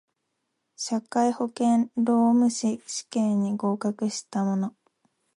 [0.77, 4.73] 社会保険労務士試験に合格した者